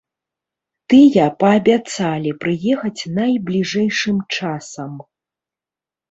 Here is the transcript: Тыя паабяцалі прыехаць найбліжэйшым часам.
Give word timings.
Тыя 0.91 1.25
паабяцалі 1.41 2.31
прыехаць 2.43 3.01
найбліжэйшым 3.19 4.17
часам. 4.37 4.97